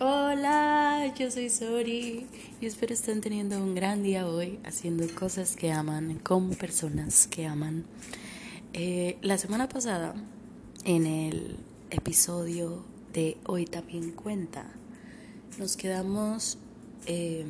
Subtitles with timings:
[0.00, 2.24] Hola, yo soy Sori
[2.60, 7.46] y espero estén teniendo un gran día hoy haciendo cosas que aman con personas que
[7.46, 7.84] aman.
[8.74, 10.14] Eh, la semana pasada,
[10.84, 11.56] en el
[11.90, 14.70] episodio de Hoy también cuenta,
[15.58, 16.58] nos quedamos
[17.06, 17.44] eh,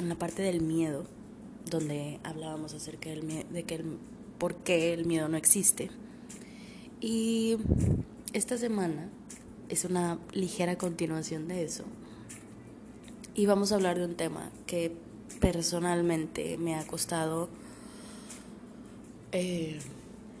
[0.00, 1.04] en la parte del miedo,
[1.66, 3.98] donde hablábamos acerca del de que el,
[4.38, 5.90] por qué el miedo no existe.
[7.02, 7.58] Y
[8.32, 9.10] esta semana
[9.68, 11.84] es una ligera continuación de eso.
[13.34, 14.92] Y vamos a hablar de un tema que
[15.40, 17.48] personalmente me ha costado
[19.32, 19.78] eh,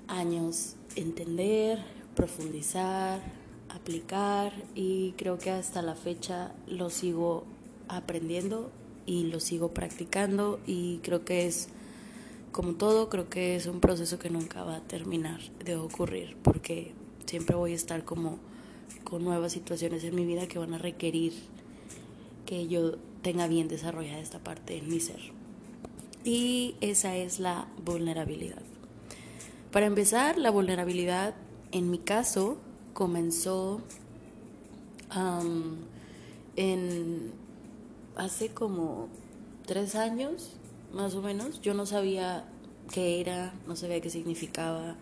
[0.08, 1.78] años entender,
[2.14, 3.20] profundizar,
[3.68, 7.44] aplicar y creo que hasta la fecha lo sigo
[7.88, 8.70] aprendiendo
[9.04, 11.68] y lo sigo practicando y creo que es
[12.52, 16.94] como todo, creo que es un proceso que nunca va a terminar de ocurrir porque
[17.26, 18.38] siempre voy a estar como
[19.04, 21.32] con nuevas situaciones en mi vida que van a requerir
[22.44, 25.20] que yo tenga bien desarrollada esta parte en mi ser.
[26.24, 28.62] Y esa es la vulnerabilidad.
[29.72, 31.34] Para empezar, la vulnerabilidad
[31.72, 32.58] en mi caso
[32.94, 33.80] comenzó
[36.56, 37.32] en
[38.16, 39.08] hace como
[39.66, 40.54] tres años,
[40.92, 41.60] más o menos.
[41.60, 42.44] Yo no sabía
[42.92, 44.96] qué era, no sabía qué significaba.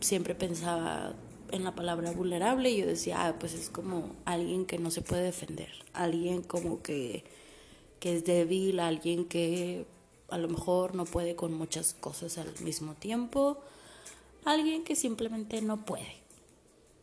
[0.00, 1.14] siempre pensaba
[1.52, 5.02] en la palabra vulnerable y yo decía, ah, pues es como alguien que no se
[5.02, 7.24] puede defender, alguien como que,
[8.00, 9.86] que es débil, alguien que
[10.30, 13.60] a lo mejor no puede con muchas cosas al mismo tiempo,
[14.44, 16.16] alguien que simplemente no puede.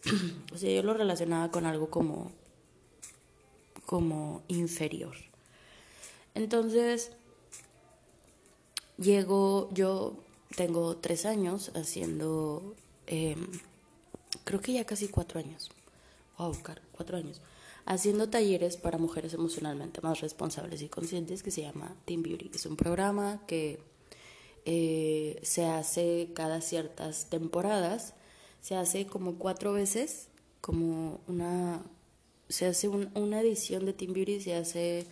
[0.54, 2.32] o sea, yo lo relacionaba con algo como,
[3.86, 5.16] como inferior.
[6.34, 7.12] Entonces,
[8.98, 10.16] llego, yo
[10.56, 12.76] tengo tres años haciendo...
[13.06, 13.36] Eh,
[14.50, 15.70] creo que ya casi cuatro años,
[16.40, 16.58] wow,
[16.92, 17.40] cuatro años,
[17.86, 22.50] haciendo talleres para mujeres emocionalmente más responsables y conscientes que se llama Team Beauty.
[22.56, 23.80] Es un programa que
[24.66, 28.16] eh, se hace cada ciertas temporadas,
[28.60, 30.30] se hace como cuatro veces,
[30.62, 31.84] como una,
[32.48, 35.06] se hace una edición de Team Beauty, se hace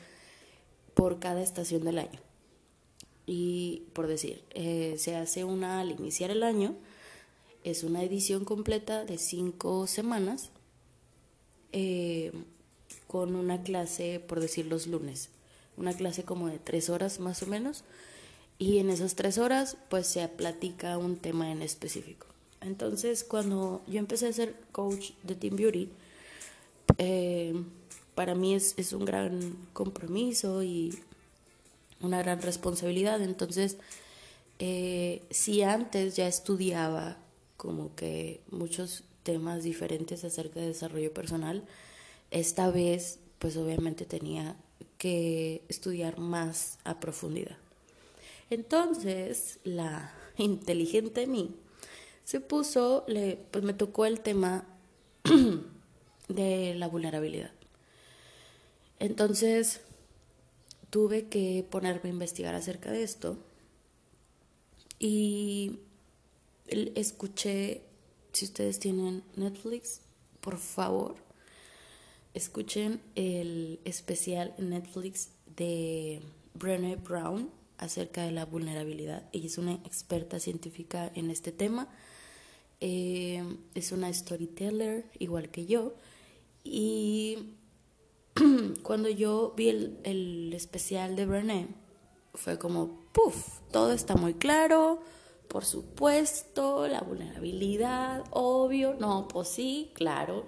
[0.95, 2.19] por cada estación del año.
[3.27, 6.75] Y por decir, eh, se hace una al iniciar el año,
[7.69, 10.51] es una edición completa de cinco semanas
[11.73, 12.31] eh,
[13.07, 15.29] con una clase, por decir los lunes,
[15.75, 17.83] una clase como de tres horas más o menos.
[18.57, 22.25] Y en esas tres horas pues se platica un tema en específico.
[22.61, 25.89] Entonces cuando yo empecé a ser coach de Team Beauty,
[26.97, 27.53] eh,
[28.15, 30.97] para mí es, es un gran compromiso y
[31.99, 33.21] una gran responsabilidad.
[33.21, 33.77] Entonces,
[34.59, 37.17] eh, si antes ya estudiaba
[37.57, 41.65] como que muchos temas diferentes acerca de desarrollo personal.
[42.31, 44.55] Esta vez, pues obviamente tenía
[44.97, 47.57] que estudiar más a profundidad.
[48.49, 51.55] Entonces, la inteligente mí
[52.23, 54.65] se puso, le, pues me tocó el tema
[56.27, 57.51] de la vulnerabilidad.
[58.99, 59.81] Entonces,
[60.89, 63.37] tuve que ponerme a investigar acerca de esto
[64.99, 65.79] y
[66.67, 67.83] escuché,
[68.33, 70.01] si ustedes tienen Netflix,
[70.41, 71.15] por favor,
[72.33, 76.21] escuchen el especial Netflix de
[76.53, 79.27] Brené Brown acerca de la vulnerabilidad.
[79.31, 81.87] Ella es una experta científica en este tema.
[82.79, 85.95] Eh, es una storyteller igual que yo.
[86.63, 87.53] Y
[88.83, 91.67] cuando yo vi el, el especial de Brené,
[92.33, 95.01] fue como, puff, todo está muy claro
[95.47, 100.45] por supuesto, la vulnerabilidad, obvio, no, pues sí, claro.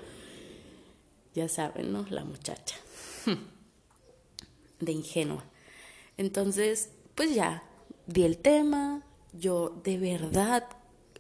[1.33, 2.05] Ya saben, ¿no?
[2.09, 2.75] La muchacha.
[4.79, 5.43] De ingenua.
[6.17, 7.63] Entonces, pues ya,
[8.07, 10.67] di el tema, yo de verdad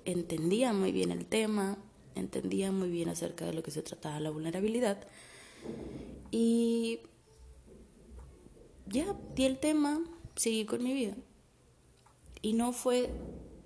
[0.05, 1.77] entendía muy bien el tema,
[2.15, 5.07] entendía muy bien acerca de lo que se trataba la vulnerabilidad.
[6.31, 6.99] Y
[8.87, 10.01] ya di el tema,
[10.35, 11.15] seguí con mi vida.
[12.41, 13.09] Y no fue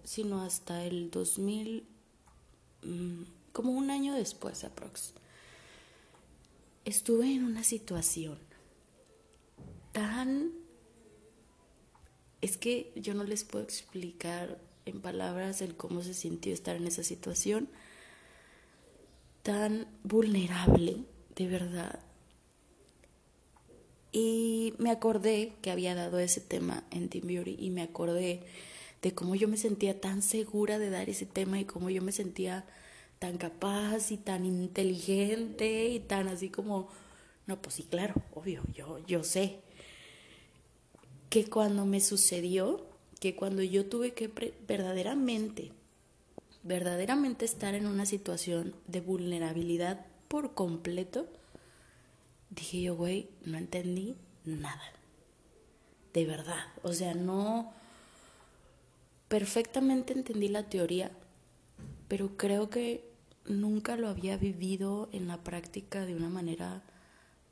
[0.04, 1.86] sino hasta el 2000,
[2.84, 5.14] mm, como un año después aprox.
[6.86, 8.38] Estuve en una situación
[9.92, 10.52] tan...
[12.42, 16.88] Es que yo no les puedo explicar en palabras el cómo se sintió estar en
[16.88, 17.70] esa situación
[19.44, 21.06] tan vulnerable,
[21.36, 22.00] de verdad.
[24.12, 28.42] Y me acordé que había dado ese tema en Team Beauty y me acordé
[29.04, 32.14] de cómo yo me sentía tan segura de dar ese tema y cómo yo me
[32.14, 32.66] sentía
[33.20, 36.88] tan capaz y tan inteligente y tan así como,
[37.46, 39.60] no, pues sí, claro, obvio, yo, yo sé
[41.30, 42.86] que cuando me sucedió,
[43.20, 44.32] que cuando yo tuve que
[44.68, 45.74] verdaderamente,
[46.64, 51.28] verdaderamente estar en una situación de vulnerabilidad por completo,
[52.52, 54.16] dije yo, güey, no entendí
[54.46, 54.94] nada.
[56.14, 56.68] De verdad.
[56.84, 57.83] O sea, no...
[59.34, 61.10] Perfectamente entendí la teoría,
[62.08, 63.10] pero creo que
[63.46, 66.84] nunca lo había vivido en la práctica de una manera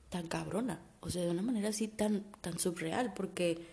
[0.09, 0.79] tan cabrona.
[0.99, 3.65] O sea, de una manera así tan, tan subreal, porque...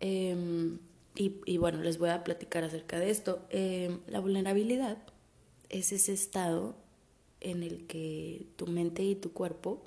[0.00, 0.78] Em,
[1.18, 3.46] y, bueno, les voy a platicar acerca de esto.
[3.50, 4.98] Em, la vulnerabilidad
[5.68, 6.76] es ese estado
[7.40, 9.82] en el que tu mente y tu cuerpo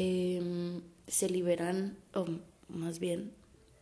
[0.00, 2.26] Em, se liberan, o
[2.68, 3.32] más bien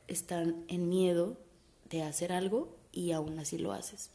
[0.08, 1.36] están en miedo
[1.90, 4.10] de hacer algo y aún así lo haces.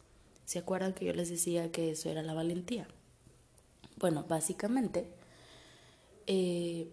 [0.45, 2.87] ¿Se acuerdan que yo les decía que eso era la valentía?
[3.97, 5.07] Bueno, básicamente
[6.27, 6.87] eh,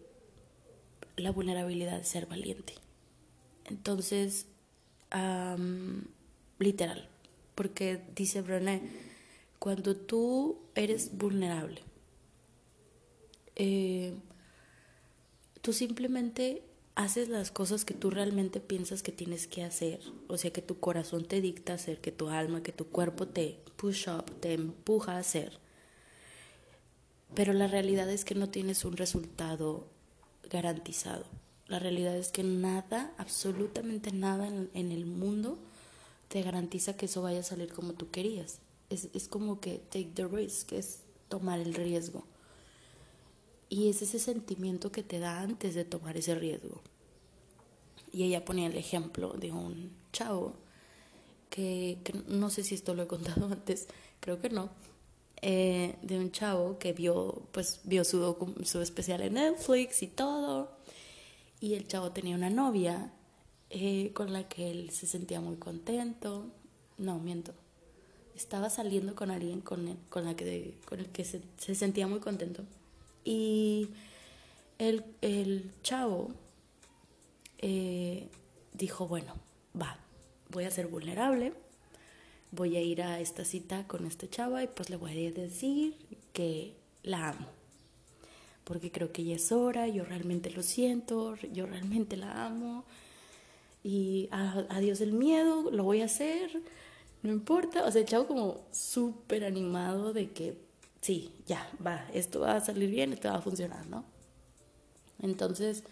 [1.16, 2.74] la vulnerabilidad es ser valiente.
[3.64, 4.46] Entonces,
[6.58, 7.08] literal,
[7.54, 8.82] porque dice Brené,
[9.58, 11.82] cuando tú eres vulnerable,
[13.56, 14.14] eh,
[15.62, 16.62] tú simplemente
[16.98, 20.80] haces las cosas que tú realmente piensas que tienes que hacer, o sea, que tu
[20.80, 25.12] corazón te dicta hacer, que tu alma, que tu cuerpo te push up, te empuja
[25.12, 25.60] a hacer.
[27.34, 29.86] Pero la realidad es que no tienes un resultado
[30.50, 31.24] garantizado.
[31.68, 35.56] La realidad es que nada, absolutamente nada en, el mundo
[36.26, 38.58] te garantiza que eso vaya a salir como tú querías.
[38.90, 42.24] Es, es como que take the risk, es tomar el riesgo.
[43.68, 46.80] Y es ese sentimiento que te da antes de tomar ese riesgo.
[48.12, 50.54] Y ella ponía el ejemplo de un chavo
[51.50, 53.88] que, no sé si esto lo he contado antes,
[54.20, 54.70] creo que no,
[55.40, 60.72] eh, de un chavo que vio, pues, vio su, su especial en Netflix y todo.
[61.60, 63.12] Y el chavo tenía una novia
[63.70, 66.46] eh, con la que él se sentía muy contento.
[66.96, 67.52] No, miento.
[68.34, 72.20] Estaba saliendo con alguien con, con, la que, con el que se, se sentía muy
[72.20, 72.64] contento.
[73.28, 73.90] Y
[74.78, 76.30] el, el chavo
[77.58, 78.26] eh,
[78.72, 79.34] dijo, bueno,
[79.78, 79.98] va,
[80.48, 81.52] voy a ser vulnerable,
[82.52, 85.94] voy a ir a esta cita con este chava y pues le voy a decir
[86.32, 86.72] que
[87.02, 87.48] la amo.
[88.64, 92.86] Porque creo que ya es hora, yo realmente lo siento, yo realmente la amo.
[93.84, 96.62] Y adiós el miedo, lo voy a hacer,
[97.22, 97.84] no importa.
[97.84, 100.67] O sea, el chavo como súper animado de que
[101.00, 104.04] sí, ya, va, esto va a salir bien, esto va a funcionar, ¿no?
[105.20, 105.82] Entonces,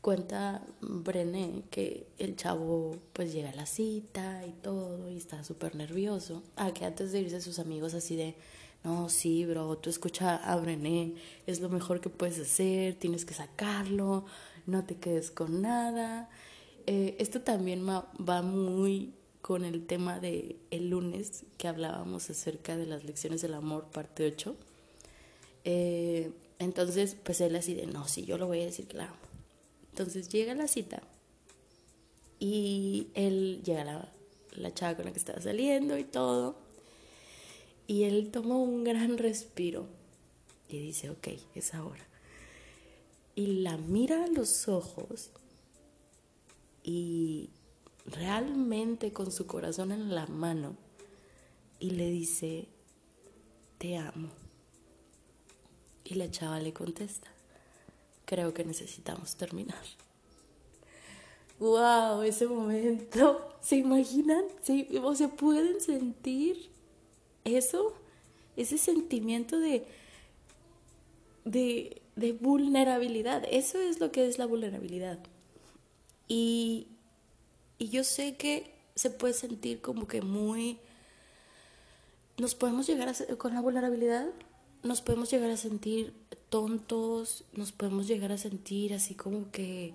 [0.00, 5.74] cuenta Brené que el chavo pues llega a la cita y todo y está súper
[5.74, 6.42] nervioso.
[6.56, 8.36] Ah, que antes de irse sus amigos así de,
[8.84, 11.14] no, sí, bro, tú escucha a Brené,
[11.46, 14.24] es lo mejor que puedes hacer, tienes que sacarlo,
[14.66, 16.28] no te quedes con nada.
[16.86, 19.12] Eh, esto también va muy
[19.42, 24.26] con el tema de el lunes que hablábamos acerca de las lecciones del amor, parte
[24.26, 24.56] 8.
[25.64, 29.14] Eh, entonces, pues él así de, no, sí, yo lo voy a decir claro.
[29.90, 31.02] Entonces llega la cita
[32.38, 34.12] y él llega la,
[34.52, 36.56] la chava con la que estaba saliendo y todo.
[37.86, 39.86] Y él toma un gran respiro
[40.68, 42.06] y dice, ok, es ahora.
[43.34, 45.30] Y la mira a los ojos
[46.82, 47.50] y
[48.10, 50.76] realmente con su corazón en la mano
[51.78, 52.68] y le dice,
[53.78, 54.30] te amo.
[56.04, 57.28] Y la chava le contesta,
[58.24, 59.82] creo que necesitamos terminar.
[61.58, 62.22] ¡Wow!
[62.22, 64.44] Ese momento, ¿se imaginan?
[64.62, 64.88] ¿Sí?
[65.02, 66.70] ¿O se pueden sentir
[67.44, 67.94] eso?
[68.56, 69.84] Ese sentimiento de,
[71.44, 73.44] de, de vulnerabilidad.
[73.50, 75.18] Eso es lo que es la vulnerabilidad.
[76.26, 76.86] Y
[77.78, 80.78] y yo sé que se puede sentir como que muy...
[82.36, 83.36] Nos podemos llegar a...
[83.36, 84.26] Con la vulnerabilidad,
[84.82, 86.14] nos podemos llegar a sentir
[86.48, 89.94] tontos, nos podemos llegar a sentir así como que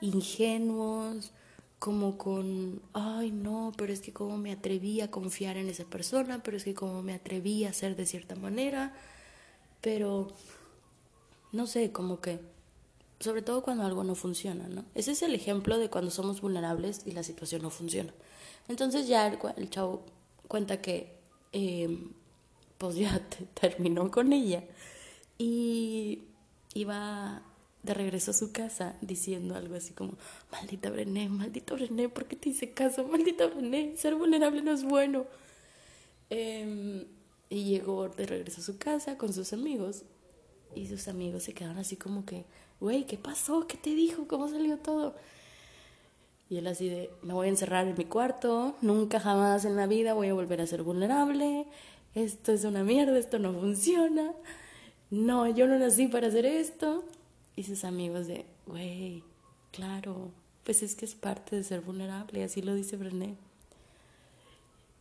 [0.00, 1.32] ingenuos,
[1.78, 6.42] como con, ay no, pero es que como me atreví a confiar en esa persona,
[6.42, 8.94] pero es que como me atreví a hacer de cierta manera,
[9.80, 10.28] pero
[11.52, 12.40] no sé, como que
[13.20, 14.84] sobre todo cuando algo no funciona, ¿no?
[14.94, 18.12] Ese es el ejemplo de cuando somos vulnerables y la situación no funciona.
[18.68, 20.04] Entonces ya el, chavo
[20.48, 21.16] cuenta que
[21.52, 22.12] em,
[22.78, 23.20] pues ya
[23.60, 24.64] terminó con ella
[25.38, 26.24] y
[26.74, 27.42] iba
[27.82, 30.14] de regreso a su casa diciendo algo así como,
[30.50, 33.06] maldita Brené, maldita Brené, ¿por qué te hice caso?
[33.06, 35.26] Maldita Brené, ser vulnerable no es bueno.
[36.30, 37.06] Em,
[37.48, 40.02] Y llegó de regreso a su casa con sus amigos.
[40.76, 42.44] Y sus amigos se quedaron así como que,
[42.78, 43.66] güey, ¿qué pasó?
[43.66, 44.28] ¿Qué te dijo?
[44.28, 45.14] ¿Cómo salió todo?
[46.50, 49.86] Y él así de, me voy a encerrar en mi cuarto, nunca jamás en la
[49.86, 51.66] vida voy a volver a ser vulnerable,
[52.14, 54.32] esto es una mierda, esto no funciona,
[55.10, 57.04] no, yo no nací para hacer esto.
[57.56, 59.24] Y sus amigos de, güey,
[59.72, 60.30] claro,
[60.62, 63.34] pues es que es parte de ser vulnerable, así lo dice Brené.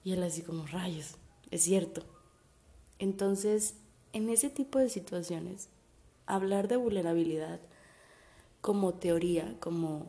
[0.04, 1.16] Y él así como, rayos,
[1.52, 2.02] es cierto.
[2.98, 3.76] Entonces,
[4.16, 5.68] en ese tipo de situaciones,
[6.26, 7.60] hablar de vulnerabilidad
[8.62, 10.06] como teoría, como,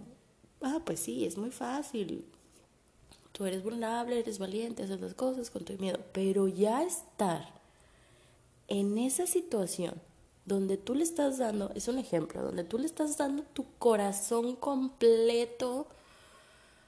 [0.63, 2.25] ah, pues sí, es muy fácil.
[3.33, 7.53] Tú eres vulnerable, eres valiente, haces las cosas con tu miedo, pero ya estar
[8.69, 10.01] en esa situación
[10.45, 14.55] donde tú le estás dando, es un ejemplo, donde tú le estás dando tu corazón
[14.55, 15.89] completo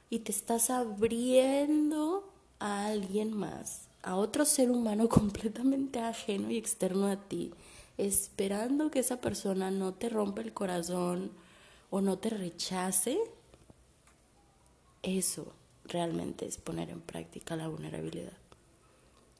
[0.09, 7.09] y te estás abriendo a alguien más, a otro ser humano completamente ajeno y externo
[7.09, 7.53] a ti,
[7.99, 11.31] esperando que esa persona no te rompa el corazón
[11.91, 13.19] o no te rechace,
[15.03, 15.53] eso
[15.85, 18.33] realmente es poner en práctica la vulnerabilidad.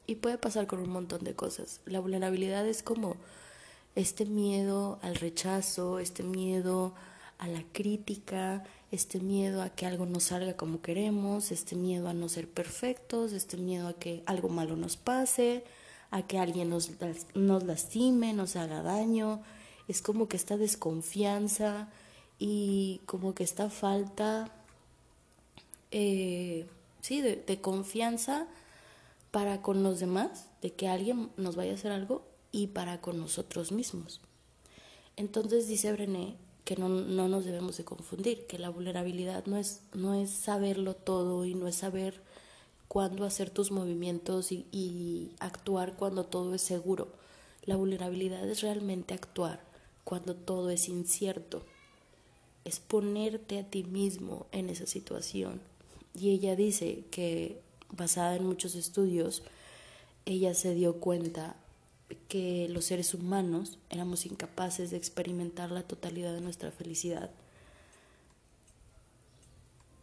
[0.05, 1.81] Y puede pasar con un montón de cosas.
[1.85, 3.15] La vulnerabilidad es como
[3.95, 6.93] este miedo al rechazo, este miedo
[7.39, 12.13] a la crítica, este miedo a que algo no salga como queremos, este miedo a
[12.13, 15.63] no ser perfectos, este miedo a que algo malo nos pase,
[16.11, 16.91] a que alguien nos,
[17.35, 19.41] nos lastime, nos haga daño.
[19.87, 21.89] Es como que esta desconfianza
[22.39, 24.51] y como que esta falta,
[25.91, 26.65] eh,
[27.01, 28.47] sí, de, de confianza
[29.31, 33.19] para con los demás, de que alguien nos vaya a hacer algo y para con
[33.19, 34.19] nosotros mismos.
[35.15, 36.37] Entonces dice Brené
[36.69, 40.93] que no, no, nos debemos de confundir, que la vulnerabilidad no es, no es saberlo
[40.93, 42.21] todo y no es saber
[42.87, 47.07] cuándo hacer tus movimientos y, y actuar cuando todo es seguro.
[47.65, 49.63] La vulnerabilidad es realmente actuar
[50.03, 51.63] cuando todo es incierto.
[52.65, 55.61] Es ponerte a ti mismo en esa situación.
[56.13, 57.59] Y ella dice que,
[57.89, 59.41] basada en muchos estudios,
[60.27, 61.55] ella se dio cuenta
[62.27, 67.31] que los seres humanos éramos incapaces de experimentar la totalidad de nuestra felicidad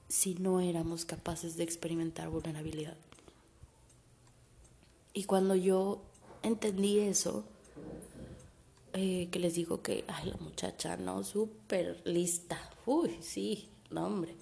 [0.09, 2.97] si no éramos capaces de experimentar vulnerabilidad.
[5.13, 6.03] Y cuando yo
[6.43, 7.45] entendí eso,
[8.93, 12.59] eh, que les digo que, ay, la muchacha, no, súper lista.
[12.87, 14.35] Uy, sí, no, hombre.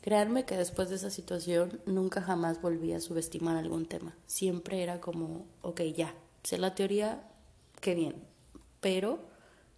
[0.00, 4.16] Créanme que después de esa situación nunca jamás volví a subestimar algún tema.
[4.26, 7.22] Siempre era como, ok, ya, sé la teoría,
[7.80, 8.14] qué bien,
[8.80, 9.18] pero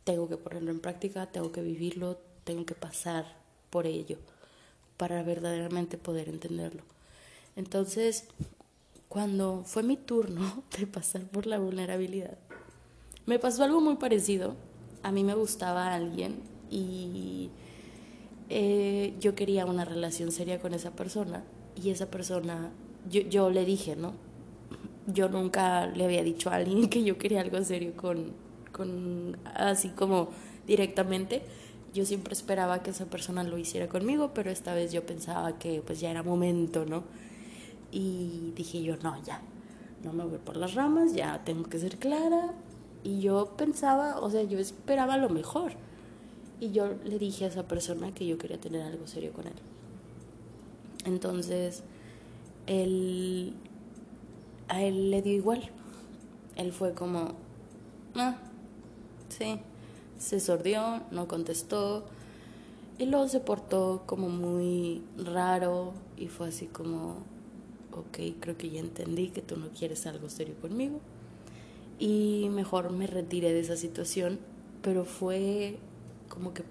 [0.04, 3.24] tengo que ponerlo en práctica, tengo que vivirlo, tengo que pasar
[3.70, 4.18] por ello
[4.96, 6.82] para verdaderamente poder entenderlo.
[7.56, 8.24] Entonces,
[9.08, 12.38] cuando fue mi turno de pasar por la vulnerabilidad,
[13.26, 14.54] me pasó algo muy parecido.
[15.02, 16.40] A mí me gustaba alguien
[16.70, 17.50] y
[18.48, 21.42] eh, yo quería una relación seria con esa persona
[21.74, 22.70] y esa persona,
[23.10, 24.12] yo, yo le dije, ¿no?
[25.06, 28.32] Yo nunca le había dicho a alguien que yo quería algo serio con,
[28.72, 30.28] con así como
[30.66, 31.42] directamente.
[31.94, 35.82] Yo siempre esperaba que esa persona lo hiciera conmigo, pero esta vez yo pensaba que
[35.84, 37.04] pues ya era momento, ¿no?
[37.90, 39.42] Y dije yo, no, ya,
[40.02, 42.54] no me voy por las ramas, ya tengo que ser clara.
[43.04, 45.72] Y yo pensaba, o sea, yo esperaba lo mejor.
[46.60, 49.52] Y yo le dije a esa persona que yo quería tener algo serio con él.
[51.04, 51.82] Entonces,
[52.66, 53.54] él
[54.68, 55.70] a él le dio igual.
[56.56, 57.34] Él fue como,
[58.14, 58.36] ah,
[59.28, 59.60] sí,
[60.18, 62.04] se sordió, no contestó.
[62.98, 67.16] Y luego se portó como muy raro y fue así como,
[67.92, 71.00] ok, creo que ya entendí que tú no quieres algo serio conmigo.
[71.98, 74.38] Y mejor me retiré de esa situación,
[74.82, 75.78] pero fue
[76.28, 76.64] como que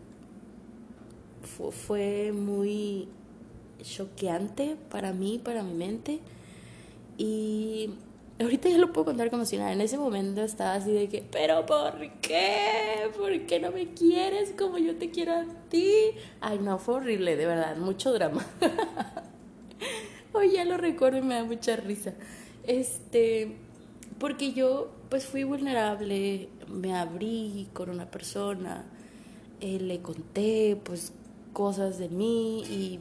[1.43, 3.07] fue, fue muy
[3.81, 6.19] choqueante para mí, para mi mente
[7.21, 7.93] y
[8.39, 9.71] ahorita ya lo puedo contar como si nada.
[9.71, 13.11] En ese momento estaba así de que, pero ¿por qué?
[13.15, 15.93] ¿Por qué no me quieres como yo te quiero a ti?
[16.39, 18.43] Ay, no, fue horrible, de verdad, mucho drama.
[20.33, 22.15] Hoy ya lo recuerdo y me da mucha risa.
[22.65, 23.55] Este,
[24.17, 28.85] porque yo pues fui vulnerable, me abrí con una persona,
[29.59, 31.13] eh, le conté pues
[31.53, 32.99] cosas de mí y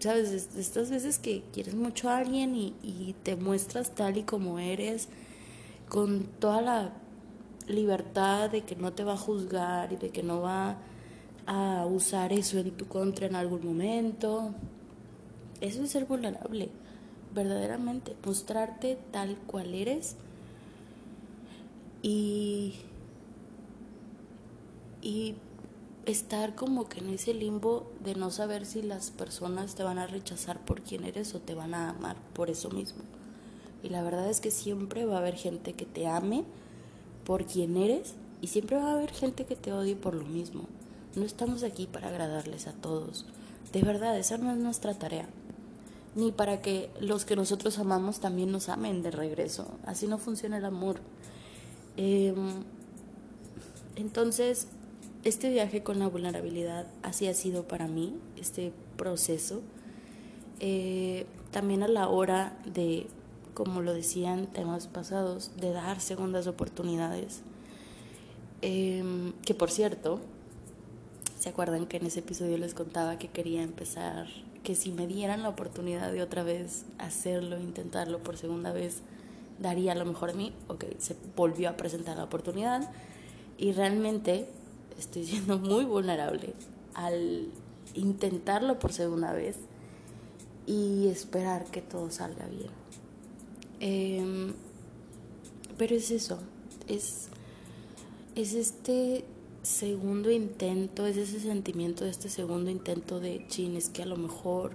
[0.00, 0.30] ¿sabes?
[0.56, 5.08] Estas veces que quieres mucho a alguien y, y te muestras tal y como eres,
[5.88, 6.92] con toda la
[7.68, 10.78] libertad de que no te va a juzgar y de que no va
[11.46, 14.54] a usar eso en tu contra en algún momento.
[15.60, 16.70] Eso es ser vulnerable,
[17.34, 20.16] verdaderamente, mostrarte tal cual eres
[22.02, 22.74] Y,
[25.00, 25.36] y
[26.06, 30.06] estar como que en ese limbo de no saber si las personas te van a
[30.06, 33.02] rechazar por quien eres o te van a amar por eso mismo.
[33.82, 36.44] Y la verdad es que siempre va a haber gente que te ame
[37.24, 40.66] por quien eres y siempre va a haber gente que te odie por lo mismo.
[41.14, 43.26] No estamos aquí para agradarles a todos.
[43.72, 45.28] De verdad, esa no es nuestra tarea.
[46.14, 49.66] Ni para que los que nosotros amamos también nos amen de regreso.
[49.86, 51.00] Así no funciona el amor.
[51.96, 52.64] Em,
[53.96, 54.66] entonces,
[55.24, 59.62] este viaje con la vulnerabilidad así ha sido para mí, este proceso.
[60.58, 63.06] Eh, también a la hora de,
[63.54, 67.42] como lo decían temas pasados, de dar segundas oportunidades.
[68.62, 70.20] Em, que por cierto,
[71.38, 74.26] ¿se acuerdan que en ese episodio les contaba que quería empezar,
[74.62, 79.02] que si me dieran la oportunidad de otra vez hacerlo, intentarlo por segunda vez,
[79.60, 80.52] daría lo mejor de mí?
[80.68, 82.90] Ok, se volvió a presentar la oportunidad
[83.58, 84.48] y realmente
[84.98, 86.54] estoy siendo muy vulnerable
[86.94, 87.48] al
[87.94, 89.56] intentarlo por segunda vez
[90.66, 92.70] y esperar que todo salga bien.
[93.80, 94.54] Em,
[95.76, 96.38] pero es eso,
[96.86, 97.28] es,
[98.36, 99.24] es este
[99.62, 104.16] segundo intento, es ese sentimiento de este segundo intento de chin, es que a lo
[104.16, 104.72] mejor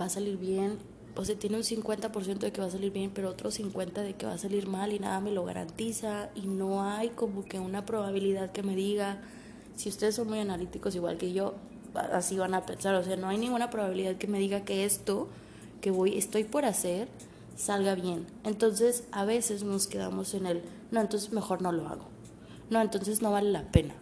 [0.00, 0.78] va a salir bien
[1.18, 4.14] o sea, tiene un 50% de que va a salir bien, pero otro 50% de
[4.14, 7.58] que va a salir mal y nada me lo garantiza y no hay como que
[7.58, 9.18] una probabilidad que me diga,
[9.74, 11.54] si ustedes son muy analíticos igual que yo,
[12.12, 15.26] así van a pensar, o sea, no hay ninguna probabilidad que me diga que esto
[15.80, 17.08] que voy estoy por hacer
[17.56, 18.24] salga bien.
[18.44, 22.04] Entonces, a veces nos quedamos en el, no, entonces mejor no lo hago.
[22.70, 23.94] No, entonces no vale la pena.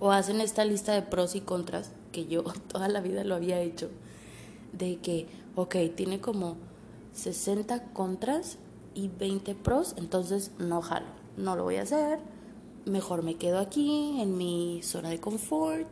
[0.00, 3.58] O hacen esta lista de pros y contras que yo toda la vida lo había
[3.60, 3.88] hecho
[4.78, 5.26] de que
[5.56, 6.56] ok, tiene como
[7.14, 8.58] 60 contras
[8.94, 12.18] y 20 pros, entonces no jalo, no lo voy a hacer,
[12.86, 15.86] mejor me quedo aquí en mi zona de confort,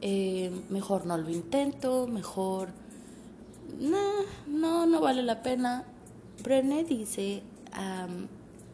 [0.00, 2.68] eh, mejor no lo intento, mejor
[3.78, 5.84] no, no vale la pena.
[6.42, 7.42] Brené dice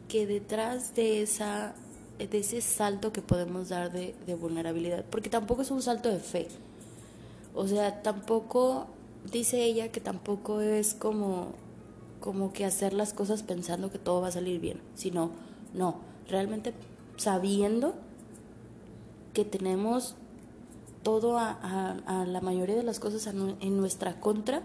[0.07, 1.73] que detrás de esa
[2.17, 6.19] de ese salto que podemos dar de, de vulnerabilidad, porque tampoco es un salto de
[6.19, 6.49] fe,
[7.55, 8.85] o sea, tampoco
[9.29, 11.53] dice ella que tampoco es como,
[12.19, 15.31] como que hacer las cosas pensando que todo va a salir bien, sino,
[15.73, 16.73] no, realmente
[17.17, 17.93] sabiendo
[19.33, 20.15] que tenemos
[21.03, 24.63] todo a, la mayoría de las cosas en nuestra contra,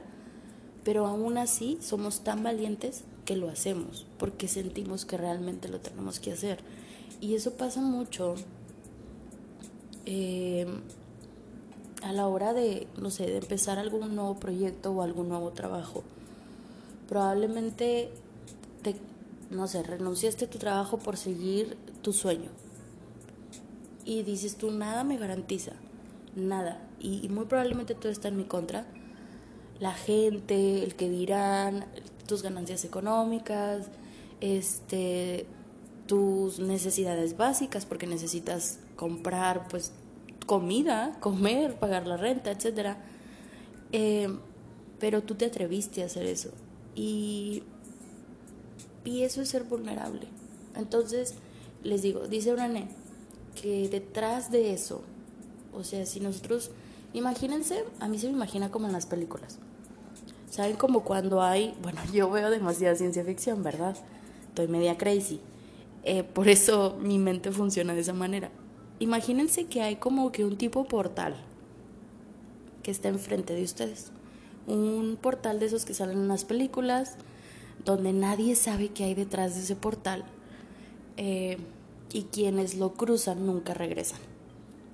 [0.84, 6.20] pero aún así somos tan valientes que lo hacemos, porque sentimos que realmente lo tenemos
[6.20, 6.60] que hacer.
[7.20, 8.36] Y eso pasa mucho.
[10.06, 10.66] Eh,
[12.06, 16.04] a la hora de, no sé, de empezar algún nuevo proyecto o algún nuevo trabajo.
[17.08, 18.10] Probablemente
[18.82, 18.94] te,
[19.50, 22.50] no sé, renunciaste a tu trabajo por seguir tu sueño.
[24.04, 25.72] Y dices tú, nada me garantiza,
[26.36, 26.80] nada.
[27.00, 28.86] Y, muy probablemente todo está en mi contra.
[29.80, 31.86] La gente, el que dirán,
[32.28, 33.88] tus ganancias económicas,
[34.40, 35.46] este,
[36.06, 39.92] tus necesidades básicas, porque necesitas comprar, pues
[40.46, 42.96] comida, comer, pagar la renta, etc.
[43.92, 44.28] Eh,
[44.98, 46.50] pero tú te atreviste a hacer eso.
[46.94, 47.64] Y,
[49.04, 50.26] y eso es ser vulnerable.
[50.76, 51.34] Entonces,
[51.82, 52.88] les digo, dice Brené
[53.60, 55.02] que detrás de eso,
[55.72, 56.70] o sea, si nosotros,
[57.14, 59.58] imagínense, a mí se me imagina como en las películas.
[60.50, 63.96] ¿Saben como cuando hay, bueno, yo veo demasiada ciencia ficción, ¿verdad?
[64.48, 65.40] Estoy media crazy.
[66.04, 68.50] Eh, por eso mi mente funciona de esa manera
[68.98, 71.36] imagínense que hay como que un tipo portal
[72.82, 74.10] que está enfrente de ustedes.
[74.66, 77.16] Un portal de esos que salen en las películas,
[77.84, 80.24] donde nadie sabe qué hay detrás de ese portal.
[81.16, 81.58] Eh,
[82.12, 84.20] y quienes lo cruzan nunca regresan.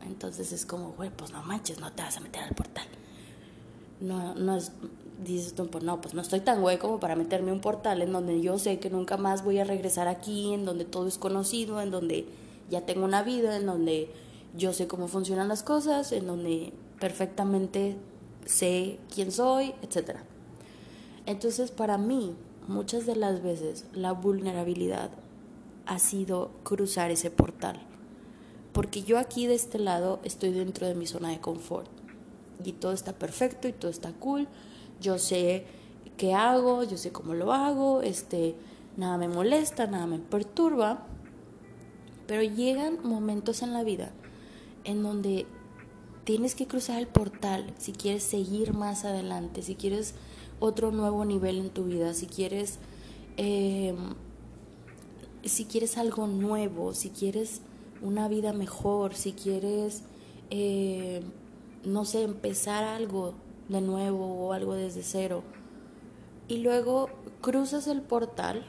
[0.06, 2.86] Entonces es como, güey, pues no manches, no te vas a meter al portal.
[4.00, 4.72] No, no es,
[5.22, 8.12] dices tú, pues no, pues no estoy tan güey como para meterme un portal en
[8.12, 11.80] donde yo sé que nunca más voy a regresar aquí, en donde todo es conocido,
[11.80, 12.26] en donde
[12.70, 14.10] ya tengo una vida en donde
[14.56, 17.96] yo sé cómo funcionan las cosas, en donde perfectamente
[18.44, 20.18] sé quién soy, etc.
[21.26, 22.34] Entonces, para mí,
[22.68, 25.10] muchas de las veces la vulnerabilidad
[25.86, 27.80] ha sido cruzar ese portal.
[28.72, 31.88] Porque yo aquí de este lado estoy dentro de mi zona de confort.
[32.64, 34.48] Y todo está perfecto y todo está cool.
[35.00, 35.66] Yo sé
[36.16, 38.54] qué hago, yo sé cómo lo hago, este,
[38.96, 41.06] nada me molesta, nada me perturba.
[42.26, 44.12] Pero llegan momentos en la vida
[44.84, 45.46] en donde
[46.24, 50.14] tienes que cruzar el portal si quieres seguir más adelante, si quieres
[50.60, 52.78] otro nuevo nivel en tu vida, si quieres
[53.36, 54.14] em,
[55.44, 57.60] si quieres algo nuevo, si quieres
[58.00, 60.02] una vida mejor, si quieres,
[60.50, 61.22] eh,
[61.84, 63.34] no sé, empezar algo
[63.68, 65.42] de nuevo o algo desde cero.
[66.48, 67.08] Y luego
[67.40, 68.64] cruzas el portal,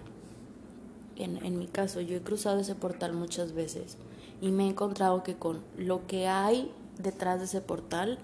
[1.16, 3.98] en, en mi caso yo he cruzado ese portal muchas veces
[4.42, 8.20] y me he encontrado que con lo que hay detrás de ese portal,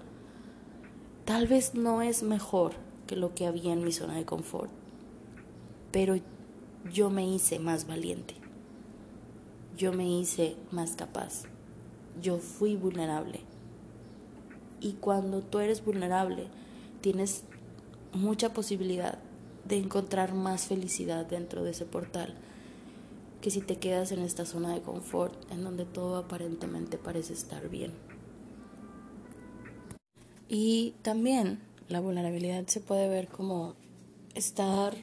[1.24, 2.72] tal vez no es mejor
[3.06, 4.70] que lo que había en mi zona de confort,
[5.90, 6.16] pero
[6.92, 8.34] yo me hice más valiente,
[9.76, 11.44] yo me hice más capaz,
[12.20, 13.40] yo fui vulnerable.
[14.80, 16.48] Y cuando tú eres vulnerable,
[17.00, 17.44] tienes
[18.12, 19.18] mucha posibilidad
[19.64, 22.34] de encontrar más felicidad dentro de ese portal
[23.40, 27.68] que si te quedas en esta zona de confort en donde todo aparentemente parece estar
[27.68, 27.92] bien.
[30.48, 33.74] Y también la vulnerabilidad se puede ver como
[34.34, 34.94] estar,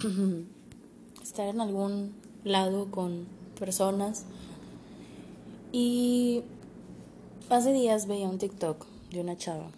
[1.22, 2.14] estar en algún
[2.44, 3.26] lado con
[3.58, 4.26] personas.
[5.72, 6.42] Y
[7.48, 9.70] hace días veía un TikTok de una chava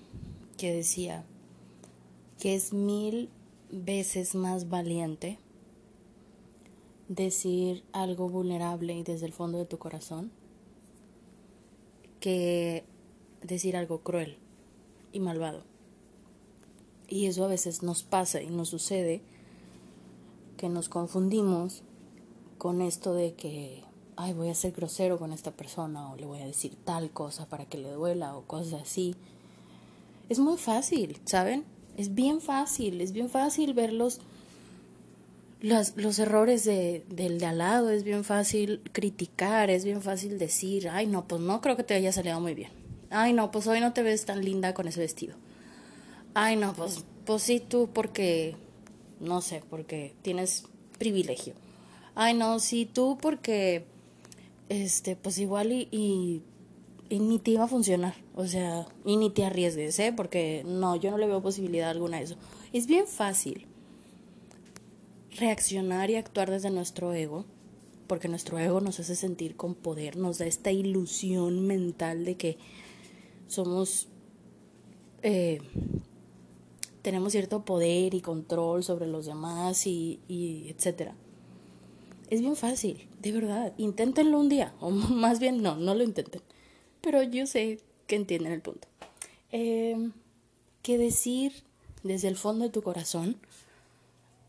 [0.59, 1.25] que decía
[2.39, 3.31] que es mil
[3.71, 5.39] veces más valiente
[7.09, 10.31] decir algo vulnerable y desde el fondo de tu corazón
[12.21, 12.85] que
[13.43, 14.39] decir algo cruel
[15.13, 15.63] y malvado.
[17.09, 19.23] Y eso a veces nos pasa y nos sucede
[20.57, 21.83] que nos confundimos
[22.57, 23.83] con esto de que,
[24.17, 27.47] ay, voy a ser grosero con esta persona o le voy a decir tal cosa
[27.47, 29.15] para que le duela o cosas así.
[30.31, 31.65] Es muy fácil, ¿saben?
[31.99, 34.21] Es bien fácil, es bien fácil verlos
[35.65, 40.39] los, los errores de, del de al lado, es bien fácil criticar, es bien fácil
[40.39, 42.71] decir, ay no, pues no creo que te haya salido muy bien.
[43.09, 45.37] Ay no, pues hoy no te ves tan linda con ese vestido.
[46.35, 48.57] Ay no, pues, pues sí tú porque,
[49.21, 50.65] no sé, porque tienes
[50.99, 51.55] privilegio.
[52.15, 53.87] Ay no, sí tú porque,
[54.69, 56.43] este, pues igual y,
[57.09, 58.17] y, ni te iba a funcionar.
[58.35, 60.13] O sea, y ni te arriesgues, ¿eh?
[60.15, 62.37] Porque no, yo no le veo posibilidad alguna a eso.
[62.75, 63.67] Es bien fácil
[65.37, 67.45] reaccionar y actuar desde nuestro ego,
[68.07, 72.59] porque nuestro ego nos hace sentir con poder, nos da esta ilusión mental de que
[73.49, 74.09] somos,
[75.23, 75.61] eh,
[77.03, 80.21] tenemos cierto poder y control sobre los demás y,
[80.69, 81.15] etcétera.
[82.31, 83.75] Es bien fácil, de verdad.
[83.77, 86.43] Inténtenlo un día, o más bien no, no lo intenten.
[87.01, 88.89] Pero yo sé que entienden el punto.
[89.53, 90.11] Eh,
[90.83, 91.65] que decir
[92.03, 93.37] desde el fondo de tu corazón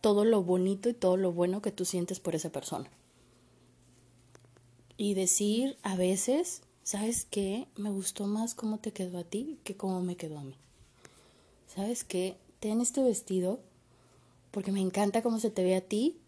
[0.06, 2.92] todo lo bonito y todo lo bueno que tú sientes por esa persona.
[4.98, 7.66] Y decir a veces, ¿sabes qué?
[7.76, 10.54] Me gustó más cómo te quedó a ti que cómo me quedó a mí.
[11.66, 12.38] ¿Sabes qué?
[12.60, 13.62] Ten este vestido
[14.52, 16.20] porque me encanta cómo se te ve a ti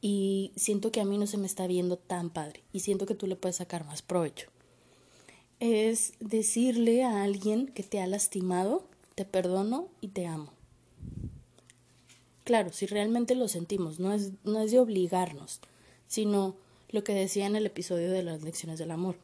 [0.00, 3.16] y siento que a mí no se me está viendo tan padre y siento que
[3.16, 4.50] tú le puedes sacar más provecho.
[5.58, 8.86] Es decirle a alguien que te ha lastimado,
[9.16, 10.55] te perdono y te amo.
[12.46, 15.58] Claro, si realmente lo sentimos, no es, no es de obligarnos,
[16.06, 16.54] sino
[16.90, 19.16] lo que decía en el episodio de las lecciones del amor.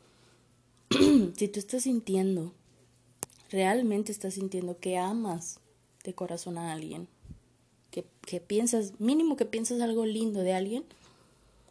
[1.36, 2.52] si tú estás sintiendo,
[3.48, 5.60] realmente estás sintiendo que amas
[6.02, 7.06] de corazón a alguien,
[7.92, 10.84] que, que piensas, mínimo que piensas algo lindo de alguien,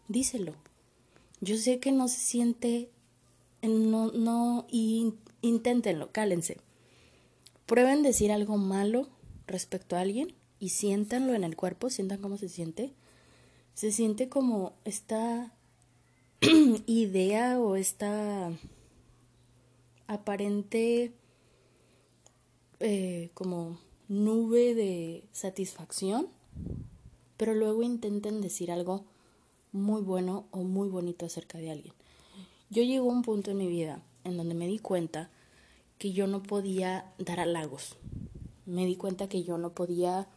[0.07, 0.53] díselo.
[1.41, 2.89] Yo sé que no se siente,
[3.61, 6.59] no, no, y inténtenlo, cálense.
[7.65, 9.09] Prueben decir algo malo
[9.47, 12.93] respecto a alguien y siéntanlo en el cuerpo, sientan cómo se siente.
[13.73, 15.51] Se siente como esta
[16.85, 18.51] idea o esta
[20.05, 21.13] aparente
[22.79, 26.27] eh, como nube de satisfacción,
[27.37, 29.05] pero luego intenten decir algo
[29.71, 31.95] muy bueno o muy bonito acerca de alguien.
[32.69, 35.31] Yo llego a un punto en mi vida en donde me di cuenta
[35.97, 37.97] que yo no podía dar halagos.
[38.67, 40.27] Me di cuenta que yo no podía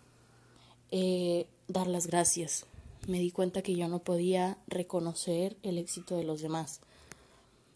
[0.96, 2.66] eh, dar las gracias.
[3.08, 6.78] Me di cuenta que yo no podía reconocer el éxito de los demás.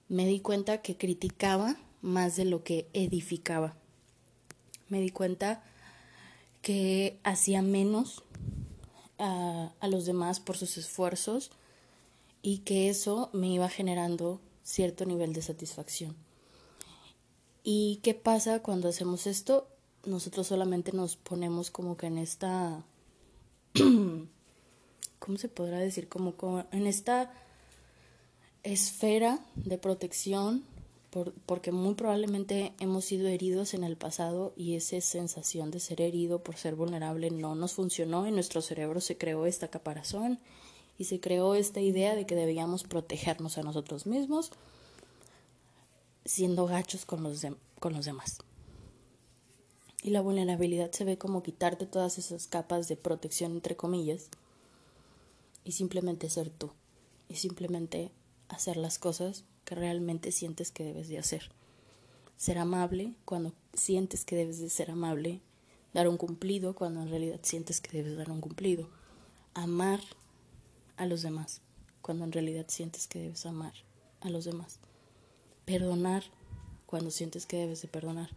[0.09, 3.75] Me di cuenta que criticaba más de lo que edificaba.
[4.89, 5.65] Me di cuenta
[6.63, 8.23] que hacía menos
[9.19, 11.51] a, a los demás por sus esfuerzos
[12.41, 16.15] y que eso me iba generando cierto nivel de satisfacción.
[17.65, 19.67] ¿Y qué pasa cuando hacemos esto?
[20.05, 22.85] Nosotros solamente nos ponemos como que en esta
[25.19, 26.09] ¿cómo se podrá decir?
[26.09, 26.35] Como,
[26.73, 27.33] en esta
[28.63, 30.65] esfera de protección,
[31.47, 36.43] porque muy probablemente hemos sido heridos en el pasado y esa sensación de ser herido
[36.43, 40.39] por ser vulnerable no nos funcionó, en nuestro cerebro se creó esta caparazón
[40.99, 44.51] y se creó esta idea de que debíamos protegernos a nosotros mismos
[46.25, 47.47] siendo gachos con los,
[47.81, 48.39] con los demás.
[50.09, 54.31] Y la vulnerabilidad se ve como quitarte todas esas capas de protección, entre comillas,
[55.65, 56.71] y simplemente ser tú.
[57.29, 58.11] Y simplemente
[58.49, 61.51] hacer las cosas que realmente sientes que debes de hacer.
[62.39, 65.43] Ser amable cuando sientes que debes de ser amable.
[65.93, 68.89] Dar un cumplido cuando en realidad sientes que debes dar un cumplido.
[69.53, 70.01] Amar
[70.97, 71.61] a los demás
[72.01, 73.75] cuando en realidad sientes que debes amar
[74.23, 74.79] a los demás.
[75.67, 76.25] Perdonar
[76.87, 78.31] cuando sientes que debes de perdonar.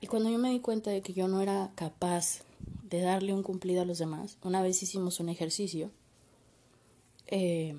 [0.00, 2.44] Y cuando yo me di cuenta de que yo no era capaz
[2.84, 5.90] de darle un cumplido a los demás, una vez hicimos un ejercicio
[7.26, 7.76] eh,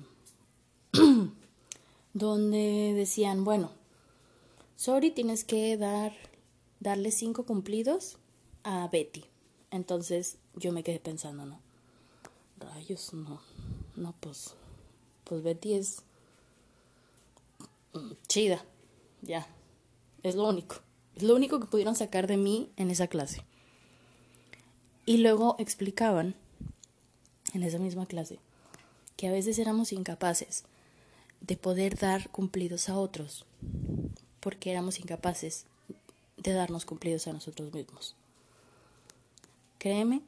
[2.14, 3.70] donde decían, bueno,
[4.76, 6.12] sorry, tienes que dar,
[6.78, 8.18] darle cinco cumplidos
[8.64, 9.24] a Betty.
[9.70, 11.60] Entonces yo me quedé pensando, no,
[12.58, 13.40] rayos, no,
[13.96, 14.54] no, pues,
[15.24, 16.02] pues Betty es
[18.28, 18.64] chida,
[19.22, 19.46] ya,
[20.22, 20.76] es lo único.
[21.22, 23.42] Lo único que pudieron sacar de mí en esa clase.
[25.06, 26.34] Y luego explicaban
[27.54, 28.38] en esa misma clase
[29.16, 30.64] que a veces éramos incapaces
[31.40, 33.44] de poder dar cumplidos a otros
[34.40, 35.66] porque éramos incapaces
[36.36, 38.16] de darnos cumplidos a nosotros mismos.
[39.78, 40.22] Créeme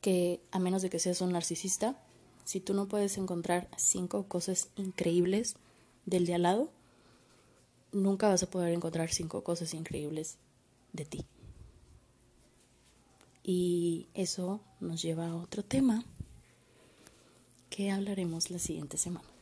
[0.00, 1.98] que a menos de que seas un narcisista,
[2.44, 5.56] si tú no puedes encontrar cinco cosas increíbles
[6.06, 6.70] del de al lado,
[7.92, 10.38] nunca vas a poder encontrar cinco cosas increíbles
[10.92, 11.24] de ti.
[13.42, 16.04] Y eso nos lleva a otro tema
[17.70, 19.37] que hablaremos la siguiente semana.